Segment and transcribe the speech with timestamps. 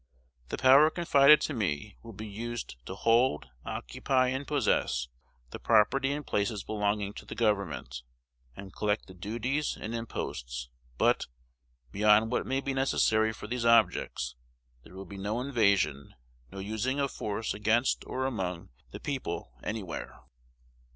[0.49, 5.09] The power confided to me will be used to hold, occupy, and possess
[5.51, 8.01] the property and places belonging to the government,
[8.55, 11.27] and collect the duties and imposts; but,
[11.91, 14.33] beyond what may be necessary for these objects,
[14.83, 16.15] there will be no invasion,
[16.51, 20.21] no using of force against or among the people anywhere.